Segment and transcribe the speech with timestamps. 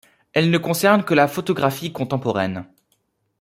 [0.33, 2.65] Elle ne concerne que la photographie contemporaine.